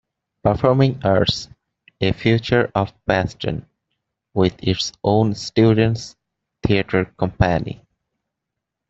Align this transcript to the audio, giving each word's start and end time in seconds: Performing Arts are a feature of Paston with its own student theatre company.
Performing 0.43 0.99
Arts 1.05 1.45
are 1.45 1.55
a 2.07 2.11
feature 2.11 2.71
of 2.73 2.91
Paston 3.05 3.67
with 4.33 4.55
its 4.63 4.93
own 5.03 5.35
student 5.35 6.15
theatre 6.65 7.05
company. 7.19 7.85